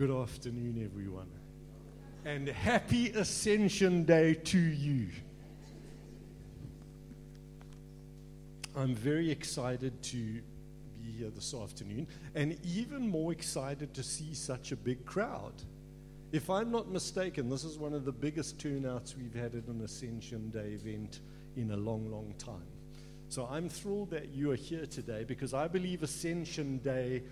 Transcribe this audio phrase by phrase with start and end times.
[0.00, 1.28] Good afternoon, everyone.
[2.24, 5.08] And happy Ascension Day to you.
[8.74, 14.72] I'm very excited to be here this afternoon and even more excited to see such
[14.72, 15.52] a big crowd.
[16.32, 19.82] If I'm not mistaken, this is one of the biggest turnouts we've had at an
[19.84, 21.20] Ascension Day event
[21.56, 22.72] in a long, long time.
[23.28, 27.22] So I'm thrilled that you are here today because I believe Ascension Day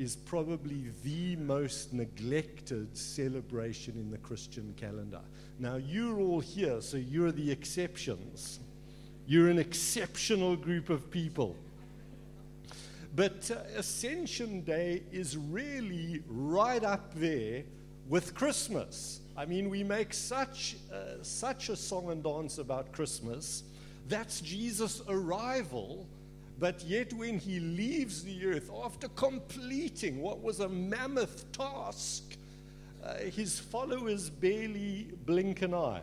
[0.00, 5.20] is probably the most neglected celebration in the Christian calendar.
[5.58, 8.60] Now, you're all here, so you're the exceptions.
[9.26, 11.54] You're an exceptional group of people.
[13.14, 17.64] But uh, Ascension Day is really right up there
[18.08, 19.20] with Christmas.
[19.36, 23.64] I mean, we make such, uh, such a song and dance about Christmas.
[24.08, 26.08] That's Jesus' arrival
[26.60, 32.36] but yet, when he leaves the earth, after completing what was a mammoth task,
[33.02, 36.02] uh, his followers barely blink an eye.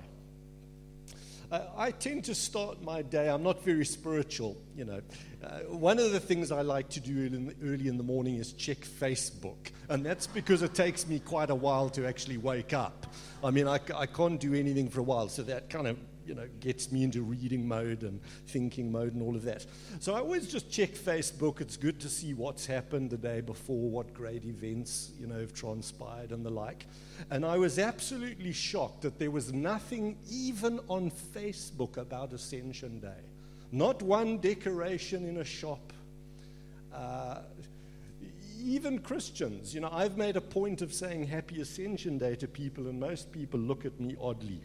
[1.51, 5.01] Uh, I tend to start my day, I'm not very spiritual, you know.
[5.43, 8.03] Uh, one of the things I like to do early in, the, early in the
[8.03, 9.71] morning is check Facebook.
[9.87, 13.05] And that's because it takes me quite a while to actually wake up.
[13.43, 15.97] I mean, I, I can't do anything for a while, so that kind of
[16.27, 19.65] you know, gets me into reading mode and thinking mode and all of that.
[19.99, 21.61] So I always just check Facebook.
[21.61, 25.53] It's good to see what's happened the day before, what great events, you know, have
[25.53, 26.85] transpired and the like.
[27.31, 33.23] And I was absolutely shocked that there was nothing even on Facebook about Ascension Day.
[33.71, 35.93] Not one decoration in a shop.
[36.93, 37.39] Uh,
[38.59, 42.87] even Christians, you know, I've made a point of saying Happy Ascension Day to people,
[42.87, 44.61] and most people look at me oddly.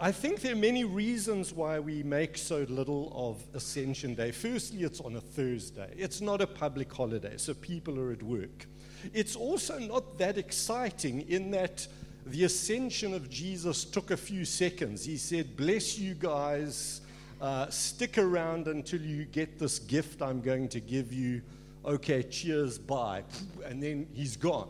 [0.00, 4.30] I think there are many reasons why we make so little of Ascension Day.
[4.30, 8.66] Firstly, it's on a Thursday, it's not a public holiday, so people are at work.
[9.12, 11.88] It's also not that exciting in that
[12.26, 15.04] the ascension of Jesus took a few seconds.
[15.04, 17.00] He said, Bless you guys,
[17.40, 21.42] uh, stick around until you get this gift I'm going to give you.
[21.84, 23.24] Okay, cheers, bye.
[23.64, 24.68] And then he's gone.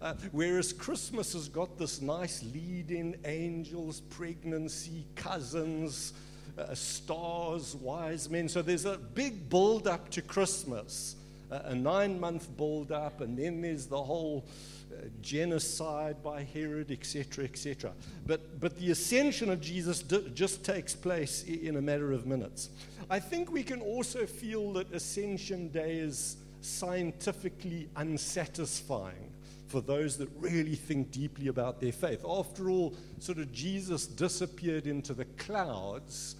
[0.00, 6.12] Uh, whereas Christmas has got this nice lead in angels, pregnancy, cousins,
[6.58, 8.48] uh, stars, wise men.
[8.48, 11.16] So there's a big build up to Christmas,
[11.50, 14.44] uh, a nine month build up, and then there's the whole
[14.92, 17.92] uh, genocide by Herod, etc., etc.
[18.26, 22.68] But, but the ascension of Jesus d- just takes place in a matter of minutes.
[23.08, 29.31] I think we can also feel that Ascension Day is scientifically unsatisfying
[29.72, 32.22] for those that really think deeply about their faith.
[32.28, 36.36] After all, sort of Jesus disappeared into the clouds.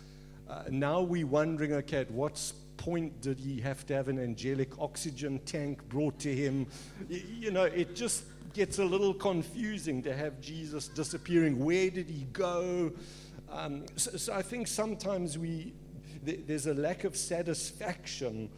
[0.51, 4.79] Uh, now we're wondering, okay, at what point did he have to have an angelic
[4.79, 6.67] oxygen tank brought to him?
[7.09, 11.59] You, know, it just gets a little confusing to have Jesus disappearing.
[11.59, 12.93] Where did he go?
[13.51, 15.73] Um, so, so, I think sometimes we,
[16.27, 18.51] th- there's a lack of satisfaction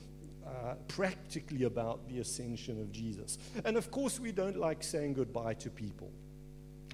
[0.89, 3.39] practically about the ascension of Jesus.
[3.65, 6.11] And of course, we don't like saying goodbye to people.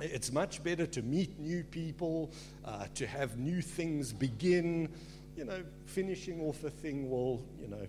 [0.01, 2.33] It's much better to meet new people,
[2.65, 4.89] uh, to have new things begin.
[5.37, 7.87] You know, finishing off a thing, well, you know,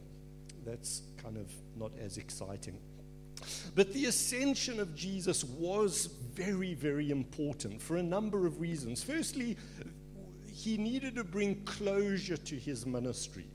[0.65, 2.79] that's kind of not as exciting.
[3.75, 9.03] But the ascension of Jesus was very, very important for a number of reasons.
[9.03, 9.57] Firstly,
[10.45, 13.45] he needed to bring closure to his ministry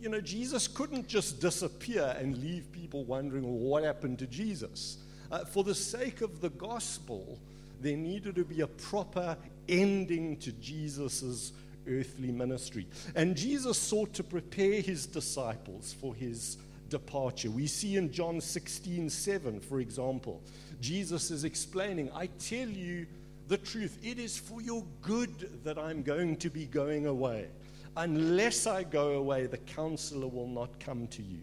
[0.00, 4.98] you know, Jesus couldn't just disappear and leave people wondering, well, what happened to Jesus?
[5.30, 7.38] Uh, for the sake of the gospel,
[7.80, 9.36] there needed to be a proper
[9.68, 11.52] ending to Jesus'
[11.88, 12.86] earthly ministry.
[13.14, 16.56] And Jesus sought to prepare his disciples for his
[16.88, 17.50] departure.
[17.50, 20.42] We see in John 16 7, for example,
[20.80, 23.06] Jesus is explaining, I tell you
[23.48, 27.48] the truth, it is for your good that I'm going to be going away.
[27.96, 31.40] Unless I go away, the counselor will not come to you.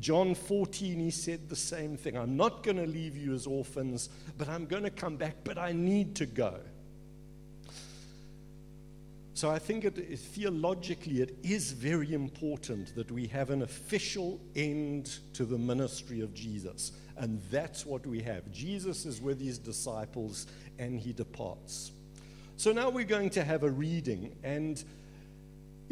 [0.00, 2.16] John 14, he said the same thing.
[2.16, 4.08] I'm not going to leave you as orphans,
[4.38, 6.58] but I'm going to come back, but I need to go.
[9.34, 15.18] So I think it, theologically it is very important that we have an official end
[15.34, 16.92] to the ministry of Jesus.
[17.16, 18.50] And that's what we have.
[18.52, 20.46] Jesus is with his disciples
[20.78, 21.92] and he departs.
[22.56, 24.36] So now we're going to have a reading.
[24.44, 24.82] And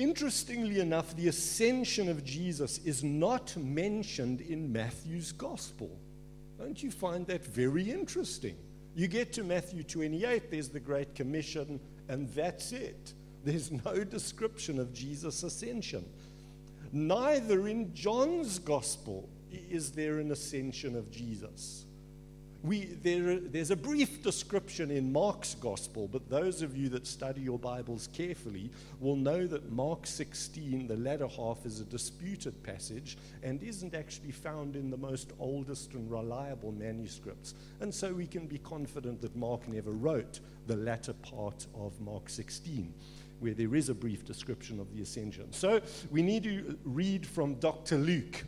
[0.01, 5.91] Interestingly enough, the ascension of Jesus is not mentioned in Matthew's gospel.
[6.59, 8.57] Don't you find that very interesting?
[8.95, 13.13] You get to Matthew 28, there's the Great Commission, and that's it.
[13.45, 16.07] There's no description of Jesus' ascension.
[16.93, 21.85] Neither in John's gospel is there an ascension of Jesus?
[22.63, 27.41] We, there, there's a brief description in Mark's gospel, but those of you that study
[27.41, 28.71] your Bibles carefully
[29.01, 34.33] will know that Mark 16, the latter half, is a disputed passage and isn't actually
[34.33, 37.55] found in the most oldest and reliable manuscripts.
[37.81, 42.29] And so we can be confident that Mark never wrote the latter part of Mark
[42.29, 42.93] 16
[43.41, 45.51] where there is a brief description of the ascension.
[45.51, 45.81] So
[46.11, 47.97] we need to read from Dr.
[47.97, 48.45] Luke.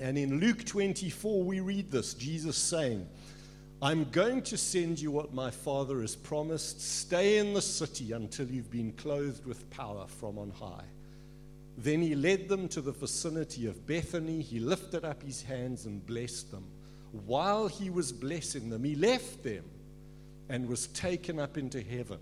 [0.00, 3.06] And in Luke 24, we read this Jesus saying,
[3.82, 6.80] I'm going to send you what my Father has promised.
[6.80, 10.84] Stay in the city until you've been clothed with power from on high.
[11.76, 14.40] Then he led them to the vicinity of Bethany.
[14.40, 16.64] He lifted up his hands and blessed them.
[17.26, 19.64] While he was blessing them, he left them
[20.48, 22.18] and was taken up into heaven.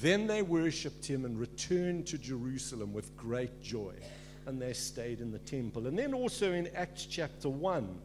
[0.00, 3.94] Then they worshipped him and returned to Jerusalem with great joy.
[4.46, 5.86] And they stayed in the temple.
[5.86, 7.98] And then also in Acts chapter 1,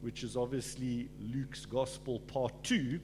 [0.00, 3.00] which is obviously Luke's Gospel, part 2,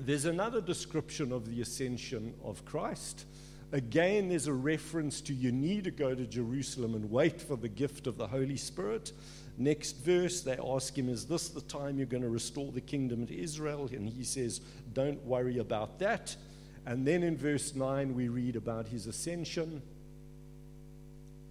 [0.00, 3.26] there's another description of the ascension of Christ.
[3.72, 7.68] Again, there's a reference to you need to go to Jerusalem and wait for the
[7.68, 9.12] gift of the Holy Spirit.
[9.56, 13.26] Next verse, they ask him, Is this the time you're going to restore the kingdom
[13.26, 13.88] to Israel?
[13.92, 14.60] And he says,
[14.92, 16.36] Don't worry about that.
[16.84, 19.82] And then in verse 9, we read about his ascension.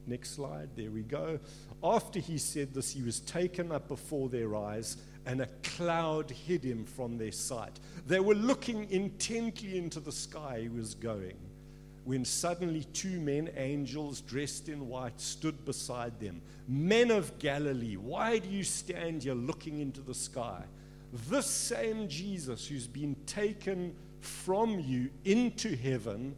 [0.07, 1.39] Next slide, there we go.
[1.83, 6.63] After he said this, he was taken up before their eyes, and a cloud hid
[6.63, 7.79] him from their sight.
[8.07, 11.37] They were looking intently into the sky he was going,
[12.03, 16.41] when suddenly two men, angels dressed in white, stood beside them.
[16.67, 20.63] Men of Galilee, why do you stand here looking into the sky?
[21.29, 26.35] This same Jesus who's been taken from you into heaven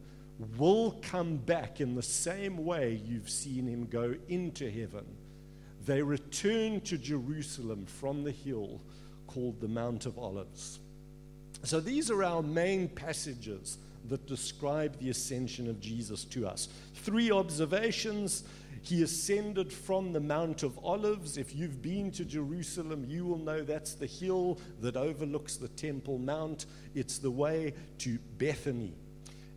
[0.58, 5.04] will come back in the same way you've seen him go into heaven.
[5.84, 8.80] They return to Jerusalem from the hill
[9.26, 10.80] called the Mount of Olives.
[11.62, 13.78] So these are our main passages
[14.08, 16.68] that describe the ascension of Jesus to us.
[16.94, 18.44] Three observations.
[18.82, 21.38] He ascended from the Mount of Olives.
[21.38, 26.18] If you've been to Jerusalem, you will know that's the hill that overlooks the Temple
[26.18, 26.66] Mount.
[26.94, 28.94] It's the way to Bethany.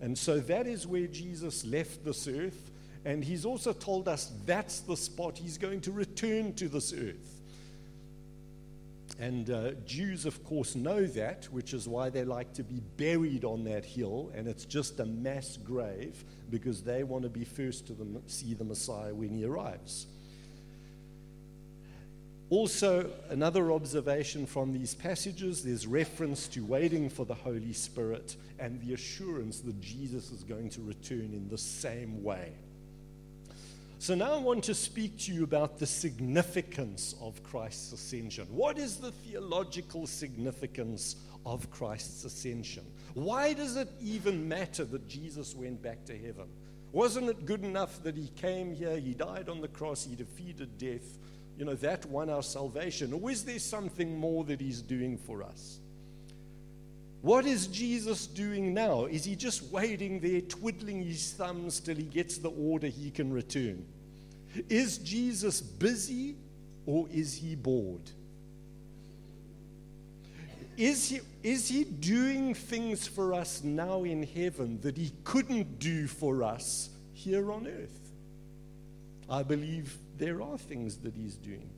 [0.02, 2.72] And so that is where Jesus left this earth.
[3.06, 7.38] And he's also told us that's the spot he's going to return to this earth.
[9.20, 13.44] And uh, Jews, of course, know that, which is why they like to be buried
[13.44, 17.88] on that hill, and it's just a mass grave because they want to be first
[17.88, 20.06] to the, see the Messiah when he arrives.
[22.50, 28.82] Also, another observation from these passages there's reference to waiting for the Holy Spirit and
[28.82, 32.54] the assurance that Jesus is going to return in the same way.
[34.00, 38.48] So now I want to speak to you about the significance of Christ's ascension.
[38.52, 41.16] What is the theological significance
[41.46, 42.86] of Christ's ascension?
[43.16, 46.48] Why does it even matter that Jesus went back to heaven?
[46.92, 50.78] Wasn't it good enough that he came here, he died on the cross, he defeated
[50.78, 51.18] death?
[51.58, 53.14] You know, that won our salvation.
[53.14, 55.80] Or is there something more that he's doing for us?
[57.22, 59.06] What is Jesus doing now?
[59.06, 63.34] Is he just waiting there, twiddling his thumbs till he gets the order he can
[63.34, 63.86] return?
[64.70, 66.36] Is Jesus busy
[66.86, 68.12] or is he bored?
[70.78, 76.06] Is he, is he doing things for us now in heaven that he couldn't do
[76.06, 78.12] for us here on earth?
[79.28, 81.70] I believe there are things that he's doing.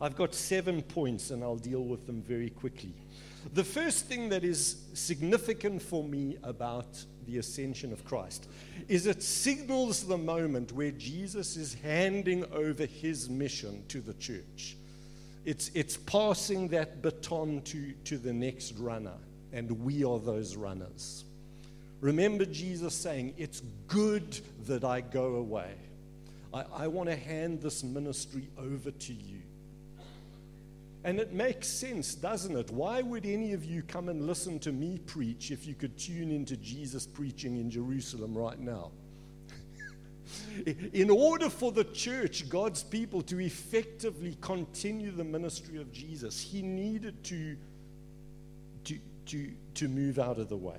[0.00, 2.94] I've got seven points and I'll deal with them very quickly.
[3.54, 8.48] The first thing that is significant for me about the ascension of Christ
[8.88, 14.76] is it signals the moment where Jesus is handing over his mission to the church.
[15.44, 19.16] It's, it's passing that baton to, to the next runner,
[19.52, 21.24] and we are those runners.
[22.00, 25.74] Remember Jesus saying, It's good that I go away.
[26.52, 29.40] I, I want to hand this ministry over to you.
[31.04, 32.70] And it makes sense, doesn't it?
[32.70, 36.30] Why would any of you come and listen to me preach if you could tune
[36.30, 38.92] into Jesus preaching in Jerusalem right now?
[40.92, 46.62] in order for the church, God's people, to effectively continue the ministry of Jesus, he
[46.62, 47.56] needed to,
[48.84, 50.78] to, to, to move out of the way.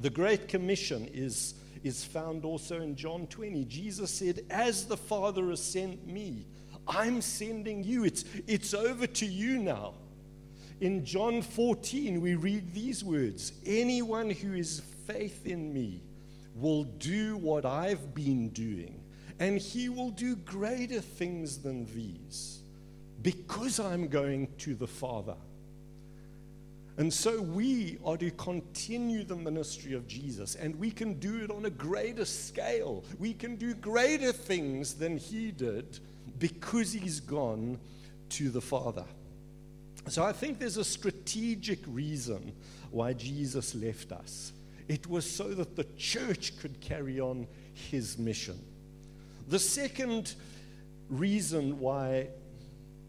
[0.00, 3.64] The Great Commission is, is found also in John 20.
[3.64, 6.46] Jesus said, As the Father has sent me,
[6.86, 8.04] I'm sending you.
[8.04, 9.94] It's, it's over to you now.
[10.80, 16.02] In John 14, we read these words Anyone who has faith in me
[16.54, 19.00] will do what I've been doing,
[19.38, 22.62] and he will do greater things than these
[23.22, 25.36] because I'm going to the Father.
[26.98, 31.50] And so we are to continue the ministry of Jesus, and we can do it
[31.50, 33.04] on a greater scale.
[33.20, 36.00] We can do greater things than he did
[36.40, 37.78] because he's gone
[38.30, 39.04] to the Father.
[40.08, 42.52] So I think there's a strategic reason
[42.90, 44.52] why Jesus left us.
[44.88, 48.58] It was so that the church could carry on his mission.
[49.46, 50.34] The second
[51.08, 52.30] reason why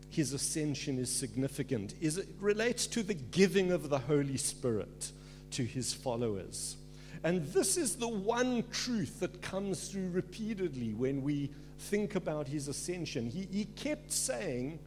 [0.10, 5.12] his ascension is significant is it relates to the giving of the Holy Spirit
[5.52, 6.78] to his followers.
[7.24, 12.68] And this is the one truth that comes through repeatedly when we think about his
[12.68, 13.30] ascension.
[13.30, 14.80] He, he kept saying,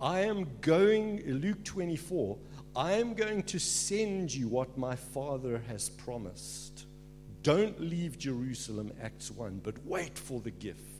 [0.00, 2.36] I am going, Luke 24,
[2.76, 6.84] I am going to send you what my Father has promised.
[7.42, 10.95] Don't leave Jerusalem, Acts 1, but wait for the gift.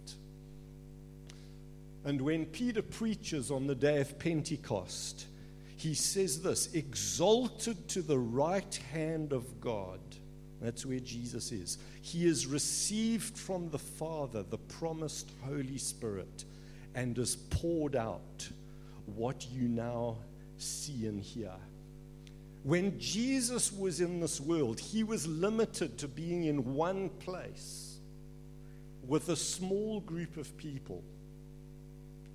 [2.06, 5.26] And when Peter preaches on the day of Pentecost,
[5.76, 9.98] he says this exalted to the right hand of God.
[10.62, 11.78] That's where Jesus is.
[12.02, 16.44] He has received from the Father the promised Holy Spirit
[16.94, 18.48] and has poured out
[19.06, 20.18] what you now
[20.58, 21.54] see and hear.
[22.62, 27.98] When Jesus was in this world, he was limited to being in one place
[29.08, 31.02] with a small group of people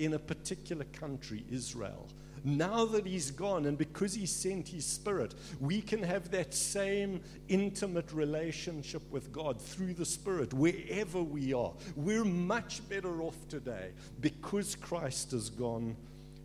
[0.02, 2.08] in a particular country, Israel.
[2.44, 7.22] Now that he's gone, and because he sent his spirit, we can have that same
[7.50, 11.74] intimate relationship with God through the spirit wherever we are.
[11.96, 15.96] We're much better off today because Christ has gone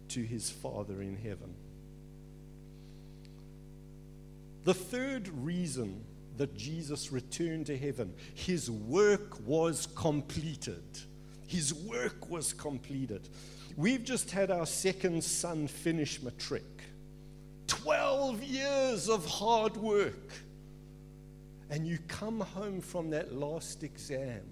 [0.09, 1.55] to his Father in heaven.
[4.65, 6.05] The third reason
[6.37, 10.83] that Jesus returned to heaven, his work was completed.
[11.47, 13.29] His work was completed.
[13.77, 16.65] We've just had our second son finish matric.
[17.67, 20.33] 12 years of hard work.
[21.71, 24.43] And you come home from that last exam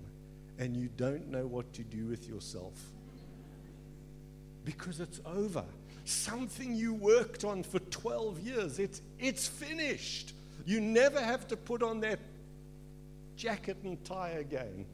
[0.59, 2.75] and you don't know what to do with yourself
[4.65, 5.65] because it's over.
[6.05, 10.35] Something you worked on for 12 years, it's, it's finished.
[10.67, 12.19] You never have to put on that
[13.37, 14.87] jacket and tie again.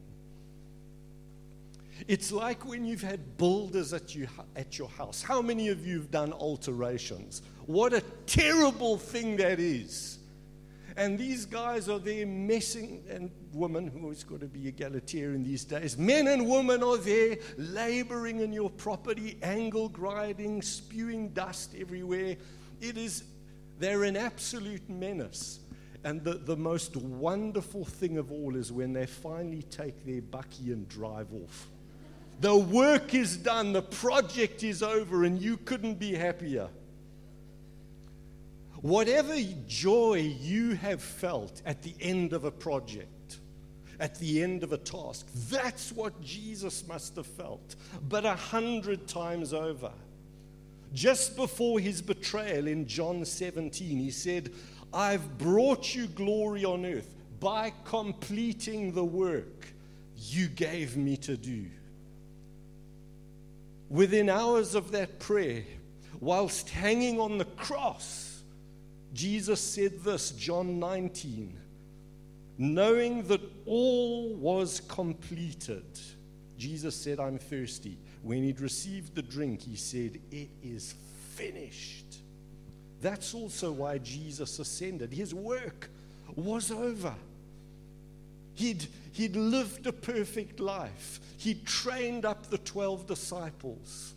[2.07, 5.21] It's like when you've had builders at, you, at your house.
[5.21, 7.41] How many of you have done alterations?
[7.65, 10.19] What a terrible thing that is.
[10.97, 15.63] And these guys are there messing, and women, who is got to be egalitarian these
[15.63, 22.35] days, men and women are there laboring in your property, angle grinding, spewing dust everywhere.
[22.81, 23.23] It is,
[23.79, 25.59] they're an absolute menace.
[26.03, 30.71] And the, the most wonderful thing of all is when they finally take their bucky
[30.71, 31.69] and drive off.
[32.41, 36.69] The work is done, the project is over, and you couldn't be happier.
[38.81, 39.35] Whatever
[39.67, 43.37] joy you have felt at the end of a project,
[43.99, 47.75] at the end of a task, that's what Jesus must have felt,
[48.09, 49.91] but a hundred times over.
[50.95, 54.51] Just before his betrayal in John 17, he said,
[54.91, 59.67] I've brought you glory on earth by completing the work
[60.15, 61.67] you gave me to do.
[63.91, 65.65] Within hours of that prayer,
[66.21, 68.41] whilst hanging on the cross,
[69.13, 71.59] Jesus said this, John 19,
[72.57, 75.99] knowing that all was completed.
[76.57, 77.97] Jesus said, I'm thirsty.
[78.21, 80.95] When he'd received the drink, he said, It is
[81.33, 82.15] finished.
[83.01, 85.11] That's also why Jesus ascended.
[85.11, 85.89] His work
[86.33, 87.13] was over.
[88.55, 91.19] He'd, he'd lived a perfect life.
[91.37, 94.13] He trained up the 12 disciples.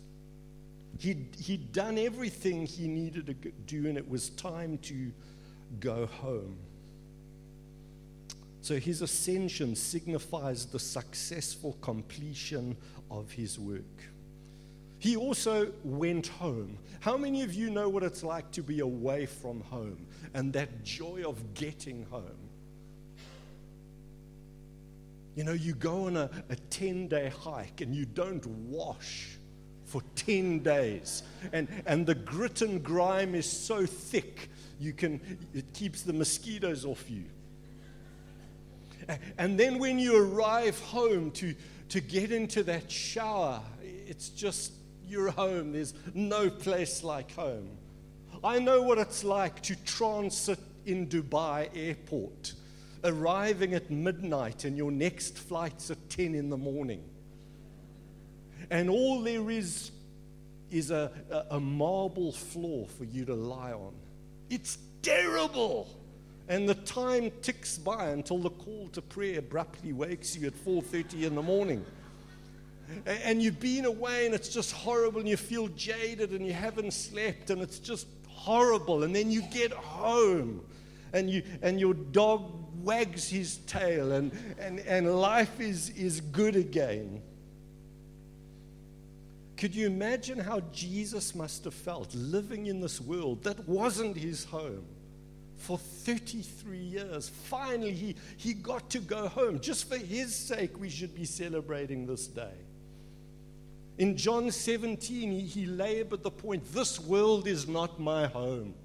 [0.99, 5.11] He'd, he'd done everything he needed to do, and it was time to
[5.79, 6.57] go home.
[8.61, 12.75] So his ascension signifies the successful completion
[13.11, 13.83] of his work.
[14.97, 16.79] He also went home.
[16.99, 20.83] How many of you know what it's like to be away from home and that
[20.83, 22.44] joy of getting home?
[25.35, 29.37] You know, you go on a, a 10 day hike and you don't wash
[29.85, 31.23] for 10 days.
[31.51, 34.49] And, and the grit and grime is so thick,
[34.79, 35.21] you can,
[35.53, 37.25] it keeps the mosquitoes off you.
[39.37, 41.53] And then when you arrive home to,
[41.89, 44.71] to get into that shower, it's just
[45.07, 45.73] you're home.
[45.73, 47.69] There's no place like home.
[48.43, 52.53] I know what it's like to transit in Dubai airport
[53.05, 57.03] arriving at midnight and your next flight's at 10 in the morning.
[58.69, 59.91] And all there is
[60.71, 61.11] is a,
[61.51, 63.93] a, marble floor for you to lie on.
[64.49, 65.87] It's terrible.
[66.49, 71.23] And the time ticks by until the call to prayer abruptly wakes you at 4:30
[71.23, 71.85] in the morning.
[73.05, 76.91] And you've been away and it's just horrible and you feel jaded and you haven't
[76.91, 79.03] slept and it's just horrible.
[79.03, 80.61] And then you get home
[81.15, 82.51] and, you, and your dog
[82.83, 87.21] wags his tail and, and, and life is, is good again.
[89.57, 94.43] Could you imagine how Jesus must have felt living in this world that wasn't his
[94.45, 94.85] home?
[95.57, 97.29] for 33 years.
[97.29, 99.59] Finally, he, he got to go home.
[99.59, 102.53] Just for his sake, we should be celebrating this day.
[103.97, 108.75] In John 17, he, he labored the point this world is not my home.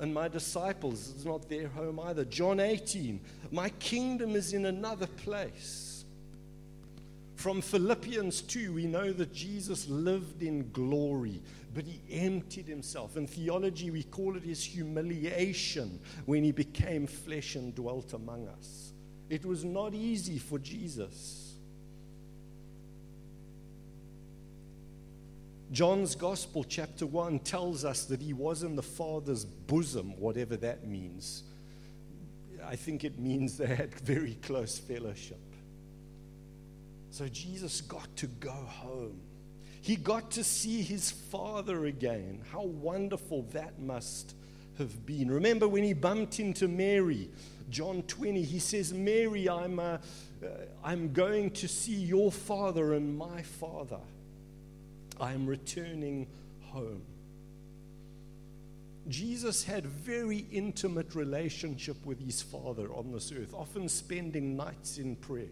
[0.00, 2.24] And my disciples, is not their home either.
[2.24, 6.04] John 18, my kingdom is in another place.
[7.34, 11.40] From Philippians 2, we know that Jesus lived in glory,
[11.72, 13.16] but he emptied himself.
[13.16, 18.92] In theology, we call it his humiliation when he became flesh and dwelt among us.
[19.30, 21.57] It was not easy for Jesus.
[25.70, 30.86] John's Gospel, chapter 1, tells us that he was in the Father's bosom, whatever that
[30.86, 31.42] means.
[32.66, 35.40] I think it means they had very close fellowship.
[37.10, 39.20] So Jesus got to go home.
[39.80, 42.42] He got to see his father again.
[42.52, 44.34] How wonderful that must
[44.78, 45.30] have been.
[45.30, 47.30] Remember when he bumped into Mary,
[47.70, 49.98] John 20, he says, Mary, I'm, uh,
[50.42, 50.46] uh,
[50.82, 54.00] I'm going to see your father and my father.
[55.20, 56.26] I am returning
[56.62, 57.02] home.
[59.08, 65.16] Jesus had very intimate relationship with his father on this earth, often spending nights in
[65.16, 65.48] prayer.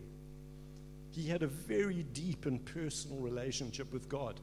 [1.10, 4.38] He had a very deep and personal relationship with God.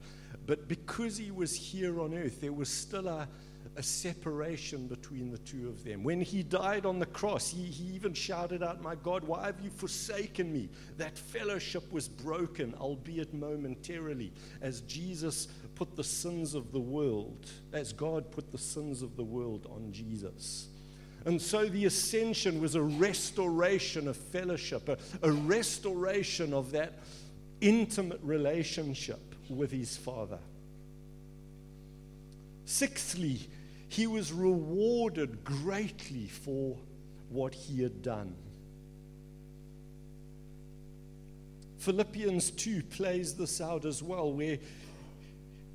[0.48, 3.28] But because he was here on earth, there was still a,
[3.76, 6.04] a separation between the two of them.
[6.04, 9.60] When he died on the cross, he, he even shouted out, My God, why have
[9.62, 10.70] you forsaken me?
[10.98, 17.94] That fellowship was broken, albeit momentarily, as Jesus put the sins of the world, as
[17.94, 20.68] God put the sins of the world on Jesus.
[21.26, 27.00] And so the ascension was a restoration of fellowship, a, a restoration of that
[27.62, 30.40] intimate relationship with his Father.
[32.66, 33.48] Sixthly,
[33.90, 36.78] he was rewarded greatly for
[37.30, 38.36] what he had done.
[41.78, 44.58] Philippians 2 plays this out as well, where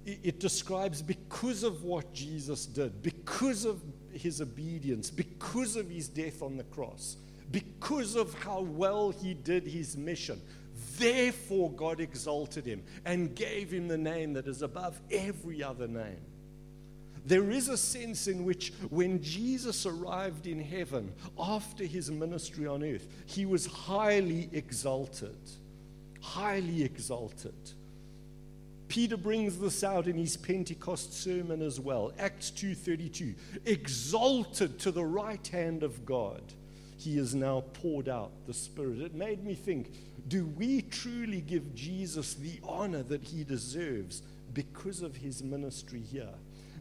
[0.06, 6.40] it describes because of what Jesus did, because of his obedience, because of his death
[6.42, 7.18] on the cross,
[7.50, 10.40] because of how well he did his mission.
[10.96, 16.24] Therefore, God exalted him and gave him the name that is above every other name.
[17.26, 22.82] There is a sense in which when Jesus arrived in heaven after his ministry on
[22.82, 25.36] earth, he was highly exalted.
[26.20, 27.54] Highly exalted.
[28.88, 32.12] Peter brings this out in his Pentecost sermon as well.
[32.18, 33.34] Acts 2:32.
[33.66, 36.42] Exalted to the right hand of God,
[36.96, 39.00] he has now poured out the Spirit.
[39.00, 39.92] It made me think,
[40.26, 46.34] do we truly give Jesus the honor that he deserves because of his ministry here?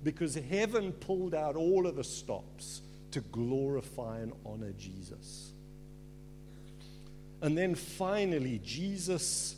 [0.04, 2.82] Because heaven pulled out all of the stops
[3.12, 5.52] to glorify and honor Jesus.
[7.42, 9.56] And then finally, Jesus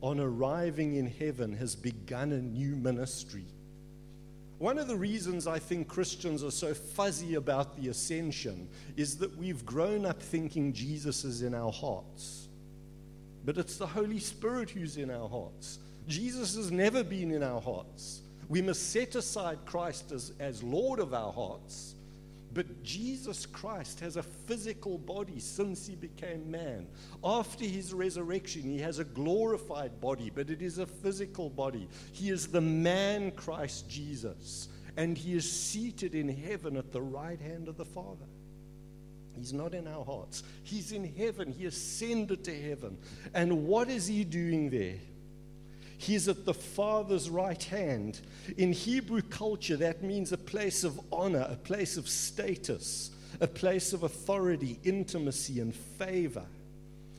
[0.00, 3.44] on arriving in heaven, has begun a new ministry.
[4.58, 9.36] One of the reasons I think Christians are so fuzzy about the ascension is that
[9.36, 12.48] we've grown up thinking Jesus is in our hearts.
[13.44, 15.78] But it's the Holy Spirit who's in our hearts.
[16.06, 18.20] Jesus has never been in our hearts.
[18.48, 21.94] We must set aside Christ as, as Lord of our hearts
[22.58, 26.86] but Jesus Christ has a physical body since he became man.
[27.22, 31.88] After his resurrection, he has a glorified body, but it is a physical body.
[32.12, 37.40] He is the man Christ Jesus, and he is seated in heaven at the right
[37.40, 38.26] hand of the Father.
[39.36, 40.42] He's not in our hearts.
[40.64, 41.52] He's in heaven.
[41.52, 42.98] He ascended to heaven.
[43.34, 44.98] And what is he doing there?
[45.98, 48.20] He's at the Father's right hand.
[48.56, 53.92] In Hebrew culture, that means a place of honor, a place of status, a place
[53.92, 56.46] of authority, intimacy, and favor.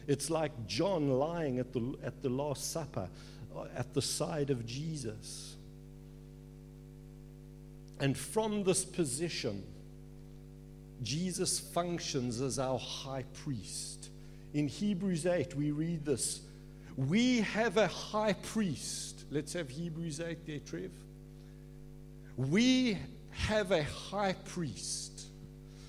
[0.08, 3.10] It's like John lying at the, at the Last Supper
[3.56, 5.56] uh, at the side of Jesus.
[8.00, 9.64] And from this position,
[11.04, 14.10] Jesus functions as our high priest.
[14.54, 16.42] In Hebrews 8, we read this
[17.08, 19.24] We have a high priest.
[19.32, 20.92] Let's have Hebrews 8 there, Trev.
[22.36, 22.98] We
[23.30, 25.28] have a high priest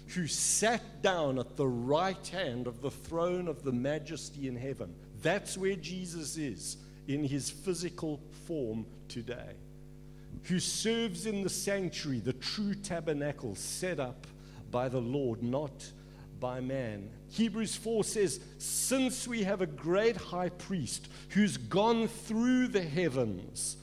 [0.06, 4.94] who sat down at the right hand of the throne of the majesty in heaven.
[5.20, 6.76] That's where Jesus is
[7.08, 9.56] in his physical form today.
[10.44, 14.28] Who serves in the sanctuary, the true tabernacle set up
[14.70, 15.90] by the Lord, not
[16.40, 17.10] by man.
[17.30, 23.76] Hebrews 4 says, Since we have a great high priest who's gone through the heavens,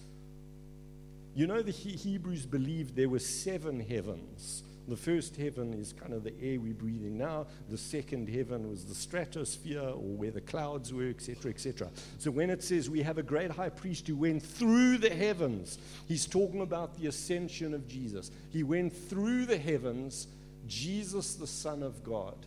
[1.35, 4.63] you know, the Hebrews believed there were seven heavens.
[4.87, 7.47] The first heaven is kind of the air we're breathing now.
[7.69, 11.89] The second heaven was the stratosphere or where the clouds were, etc., etc.
[12.19, 15.77] So when it says we have a great high priest who went through the heavens,
[16.07, 18.31] he's talking about the ascension of Jesus.
[18.49, 20.27] He went through the heavens,
[20.67, 22.45] Jesus, the Son of God.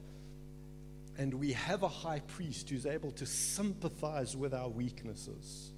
[1.18, 5.72] And we have a high priest who's able to sympathize with our weaknesses.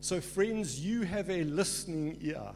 [0.00, 2.52] So, friends, you have a listening ear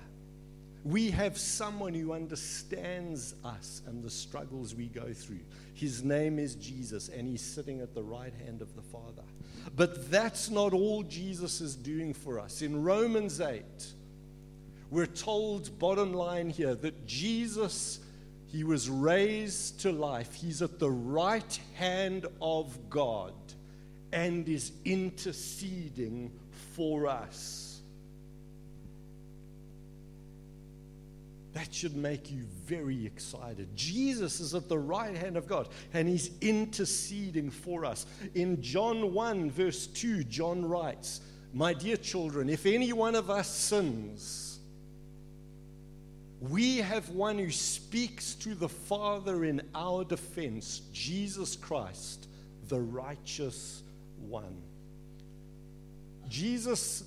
[0.87, 5.41] we have someone who understands us and the struggles we go through.
[5.75, 9.25] His name is Jesus, and he's sitting at the right hand of the Father.
[9.75, 12.63] But that's not all Jesus is doing for us.
[12.63, 13.65] In Romans 8,
[14.89, 17.99] we're told, bottom line here, that Jesus,
[18.47, 20.35] he was raised to life.
[20.35, 23.35] He's at the right hand of God
[24.13, 26.31] and is interceding
[26.75, 27.81] for us.
[31.55, 33.75] That should make you very excited.
[33.75, 38.05] Jesus is at the right hand of God and he's interceding for us.
[38.35, 41.23] In John 1, verse 2, John writes,
[41.55, 44.46] My dear children, if any one of us sins,
[46.51, 52.29] we have one who speaks to the Father in our defense, Jesus Christ,
[52.69, 53.83] the righteous
[54.29, 54.63] one.
[56.29, 57.05] Jesus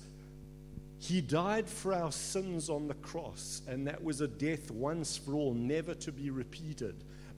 [1.00, 5.32] he died for our sins on the cross, and that was a death once for
[5.32, 6.94] all, never to be repeated.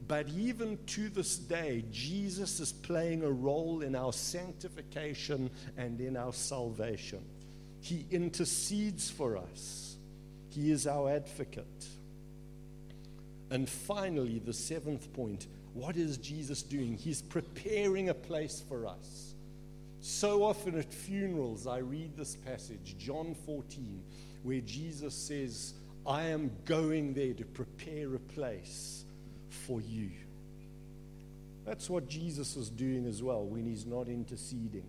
[0.09, 6.17] But even to this day, Jesus is playing a role in our sanctification and in
[6.17, 7.25] our salvation.
[7.81, 9.92] He intercedes for us,
[10.55, 11.87] He is our advocate.
[13.51, 16.97] And finally, the seventh point what is Jesus doing?
[16.99, 19.35] He's preparing a place for us.
[20.01, 24.03] So often at funerals, I read this passage, John 14,
[24.43, 25.75] where Jesus says,
[26.07, 29.05] I am going there to prepare a place
[29.49, 30.11] for you.
[31.65, 34.87] That's what Jesus is doing as well when he's not interceding,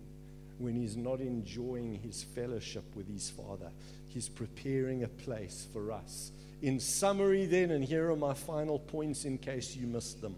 [0.58, 3.70] when he's not enjoying his fellowship with his Father.
[4.14, 6.30] He's preparing a place for us.
[6.62, 10.36] In summary, then, and here are my final points in case you missed them.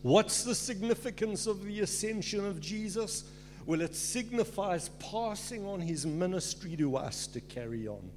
[0.00, 3.24] What's the significance of the ascension of Jesus?
[3.66, 8.10] Well, it signifies passing on his ministry to us to carry on.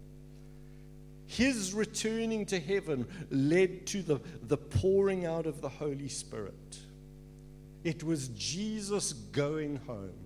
[1.28, 6.80] His returning to heaven led to the, the pouring out of the Holy Spirit.
[7.84, 10.25] It was Jesus going home,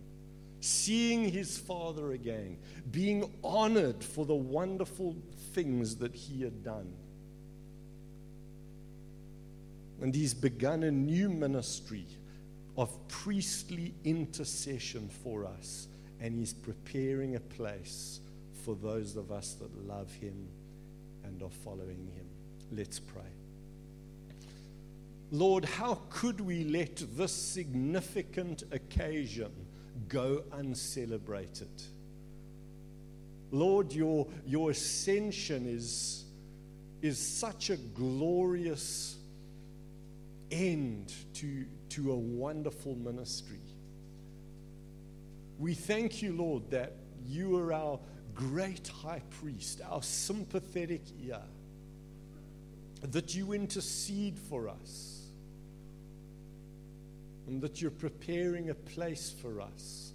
[0.62, 2.58] seeing his Father again,
[2.92, 5.16] being honored for the wonderful
[5.54, 6.94] things that he had done.
[10.02, 12.06] And he's begun a new ministry
[12.80, 15.90] of priestly intercession for us,
[16.22, 18.22] and He's preparing a place
[18.64, 20.48] for those of us that love Him
[21.26, 22.26] and are following Him.
[22.72, 23.22] Let's pray.
[25.30, 29.52] Lord, how could we let this significant occasion
[30.08, 31.70] go uncelebrated?
[33.52, 36.26] Lord, your, your ascension is,
[37.02, 39.18] is such a glorious
[40.52, 43.60] end to, to a wonderful ministry.
[45.58, 46.94] We thank you, Lord, that
[47.28, 48.00] you are our
[48.34, 51.42] great high priest, our sympathetic ear,
[53.02, 55.19] that you intercede for us,
[57.50, 60.14] and that you're preparing a place for us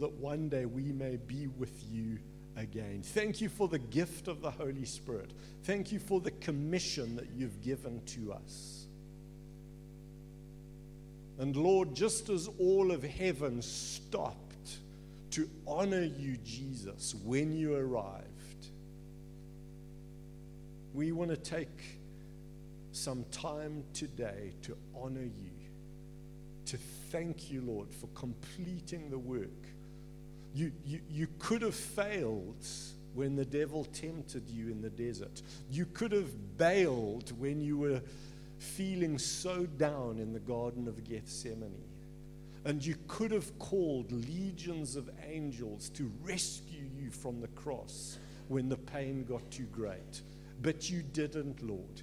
[0.00, 2.18] that one day we may be with you
[2.56, 3.00] again.
[3.00, 5.30] Thank you for the gift of the Holy Spirit.
[5.62, 8.86] Thank you for the commission that you've given to us.
[11.38, 14.78] And Lord, just as all of heaven stopped
[15.30, 18.24] to honor you, Jesus, when you arrived,
[20.92, 22.00] we want to take
[22.90, 25.50] some time today to honor you,
[26.66, 26.78] to
[27.10, 29.48] thank you, Lord, for completing the work.
[30.54, 32.64] You, you, you could have failed
[33.14, 35.42] when the devil tempted you in the desert.
[35.70, 38.02] You could have bailed when you were
[38.58, 41.84] feeling so down in the Garden of Gethsemane.
[42.64, 48.68] And you could have called legions of angels to rescue you from the cross when
[48.68, 50.22] the pain got too great.
[50.62, 52.02] But you didn't, Lord.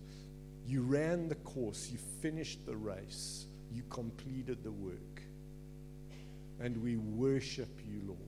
[0.67, 5.21] You ran the course, you finished the race, you completed the work.
[6.59, 8.19] And we worship you, Lord.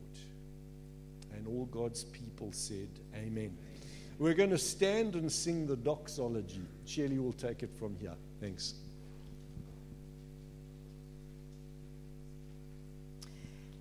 [1.34, 3.56] And all God's people said, Amen.
[4.20, 6.62] We're going to stand and sing the doxology.
[6.86, 8.16] Shelley will take it from here.
[8.40, 8.76] Thanks.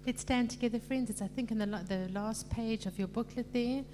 [0.04, 1.10] Let's stand together, friends.
[1.10, 3.84] It's, I think, in the, the last page of your booklet there.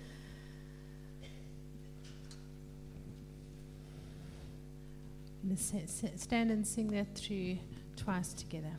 [5.58, 7.58] Stand and sing that through
[7.96, 8.72] twice together.